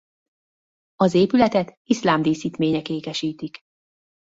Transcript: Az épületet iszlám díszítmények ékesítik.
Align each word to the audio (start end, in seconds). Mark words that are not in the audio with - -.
Az 0.95 1.13
épületet 1.13 1.79
iszlám 1.83 2.21
díszítmények 2.21 2.89
ékesítik. 2.89 3.57